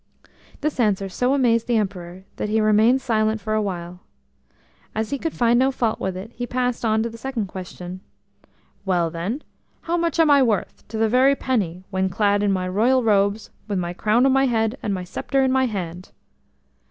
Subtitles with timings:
[0.63, 3.99] HIS answer so amazed the Emperor that he remained silent for a while.
[4.95, 8.01] As he could find no fault with it, he passed on to the second question.
[8.83, 9.43] "Well, then,
[9.81, 13.51] how much am I worth, to the very penny, when clad in my royal robes,
[13.67, 16.09] with my crown on my head, and my sceptre in my hand?"